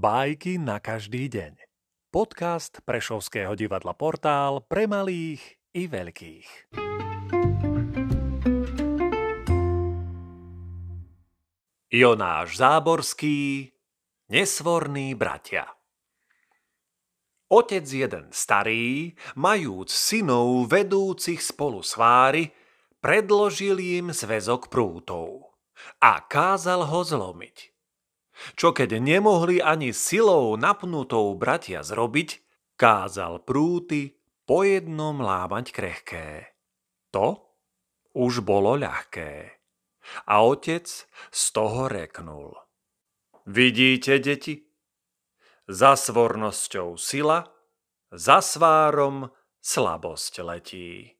Bajky 0.00 0.56
na 0.56 0.80
každý 0.80 1.28
deň. 1.28 1.60
Podcast 2.08 2.80
Prešovského 2.88 3.52
divadla 3.52 3.92
Portál 3.92 4.64
pre 4.64 4.88
malých 4.88 5.60
i 5.76 5.84
veľkých. 5.92 6.72
Jonáš 11.92 12.48
Záborský 12.56 13.68
Nesvorní 14.32 15.12
bratia 15.12 15.68
Otec 17.52 17.84
jeden 17.84 18.32
starý, 18.32 19.12
majúc 19.36 19.92
synov 19.92 20.64
vedúcich 20.64 21.44
spolu 21.44 21.84
sváry, 21.84 22.48
predložil 23.04 23.76
im 23.76 24.16
zväzok 24.16 24.72
prútov 24.72 25.60
a 26.00 26.24
kázal 26.24 26.88
ho 26.88 27.04
zlomiť. 27.04 27.79
Čo 28.56 28.72
keď 28.72 28.96
nemohli 28.98 29.60
ani 29.60 29.92
silou 29.92 30.56
napnutou 30.56 31.36
bratia 31.36 31.84
zrobiť, 31.84 32.40
kázal 32.80 33.44
prúty 33.44 34.16
po 34.48 34.64
jednom 34.64 35.20
lámať 35.20 35.66
krehké. 35.70 36.28
To 37.12 37.50
už 38.16 38.42
bolo 38.42 38.74
ľahké. 38.80 39.60
A 40.26 40.42
otec 40.42 40.88
z 41.30 41.42
toho 41.52 41.86
reknul. 41.86 42.56
Vidíte, 43.46 44.18
deti? 44.18 44.66
Za 45.70 45.94
svornosťou 45.94 46.98
sila, 46.98 47.46
za 48.10 48.42
svárom 48.42 49.30
slabosť 49.62 50.34
letí. 50.42 51.19